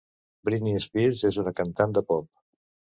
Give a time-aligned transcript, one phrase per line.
[0.49, 2.31] Britney Spears és una cantant de pop.